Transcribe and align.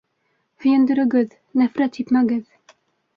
Һөйөндөрөгөҙ, 0.63 1.35
нәфрәт 1.63 1.99
һипмәгеҙ. 2.01 2.41